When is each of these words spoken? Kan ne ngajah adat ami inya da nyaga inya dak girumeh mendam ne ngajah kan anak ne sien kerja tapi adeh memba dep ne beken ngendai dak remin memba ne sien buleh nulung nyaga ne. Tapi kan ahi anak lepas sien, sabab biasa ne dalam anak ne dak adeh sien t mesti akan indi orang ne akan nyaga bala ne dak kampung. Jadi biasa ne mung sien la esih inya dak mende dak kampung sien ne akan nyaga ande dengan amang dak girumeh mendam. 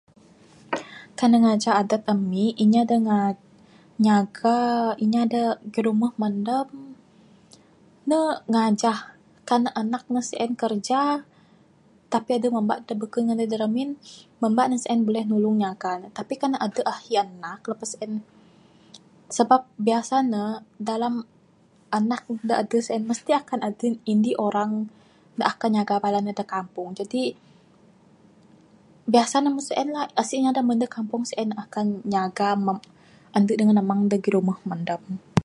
Kan 1.17 1.29
ne 1.31 1.37
ngajah 1.43 1.73
adat 1.81 2.01
ami 2.13 2.45
inya 2.63 2.81
da 2.89 2.97
nyaga 4.05 4.59
inya 5.03 5.21
dak 5.33 5.55
girumeh 5.73 6.11
mendam 6.21 6.69
ne 8.09 8.19
ngajah 8.53 8.97
kan 9.49 9.61
anak 9.81 10.03
ne 10.13 10.19
sien 10.29 10.51
kerja 10.61 11.01
tapi 12.13 12.29
adeh 12.35 12.51
memba 12.55 12.75
dep 12.87 12.95
ne 12.97 13.01
beken 13.01 13.21
ngendai 13.25 13.49
dak 13.51 13.61
remin 13.63 13.89
memba 14.41 14.63
ne 14.69 14.75
sien 14.83 14.99
buleh 15.07 15.25
nulung 15.27 15.55
nyaga 15.63 15.91
ne. 16.01 16.07
Tapi 16.17 16.33
kan 16.41 16.51
ahi 16.95 17.13
anak 17.25 17.59
lepas 17.71 17.89
sien, 17.93 18.11
sabab 19.35 19.61
biasa 19.87 20.15
ne 20.31 20.43
dalam 20.89 21.13
anak 21.99 22.21
ne 22.31 22.37
dak 22.49 22.59
adeh 22.63 22.81
sien 22.87 23.01
t 23.05 23.07
mesti 23.11 23.31
akan 23.41 23.59
indi 24.11 24.31
orang 24.47 24.71
ne 25.37 25.43
akan 25.51 25.69
nyaga 25.75 25.95
bala 26.03 26.19
ne 26.25 26.31
dak 26.39 26.49
kampung. 26.55 26.89
Jadi 26.99 27.21
biasa 29.13 29.35
ne 29.43 29.49
mung 29.55 29.63
sien 29.69 29.87
la 29.95 30.01
esih 30.21 30.37
inya 30.39 30.51
dak 30.57 30.65
mende 30.67 30.83
dak 30.85 30.91
kampung 30.97 31.21
sien 31.29 31.47
ne 31.51 31.55
akan 31.65 31.85
nyaga 32.13 32.49
ande 33.37 33.53
dengan 33.59 33.77
amang 33.81 34.01
dak 34.11 34.21
girumeh 34.25 34.59
mendam. 34.69 35.03